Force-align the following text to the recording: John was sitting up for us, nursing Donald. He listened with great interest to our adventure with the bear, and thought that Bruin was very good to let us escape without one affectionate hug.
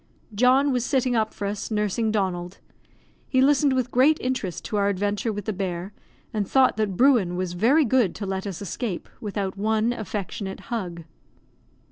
John 0.33 0.71
was 0.71 0.83
sitting 0.83 1.15
up 1.15 1.31
for 1.31 1.45
us, 1.45 1.69
nursing 1.69 2.11
Donald. 2.11 2.57
He 3.29 3.39
listened 3.39 3.73
with 3.73 3.91
great 3.91 4.17
interest 4.19 4.65
to 4.65 4.77
our 4.77 4.89
adventure 4.89 5.31
with 5.31 5.45
the 5.45 5.53
bear, 5.53 5.93
and 6.33 6.47
thought 6.49 6.75
that 6.77 6.97
Bruin 6.97 7.35
was 7.35 7.53
very 7.53 7.85
good 7.85 8.15
to 8.15 8.25
let 8.25 8.47
us 8.47 8.63
escape 8.63 9.07
without 9.19 9.57
one 9.59 9.93
affectionate 9.93 10.59
hug. 10.73 11.03